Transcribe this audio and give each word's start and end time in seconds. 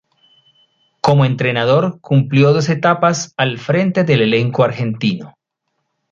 Como 0.99 1.25
entrenador 1.25 1.99
cumplió 2.01 2.53
dos 2.53 2.69
etapas 2.69 3.35
al 3.37 3.59
frente 3.59 4.03
del 4.03 4.23
elenco 4.23 4.63
argentino. 4.63 5.35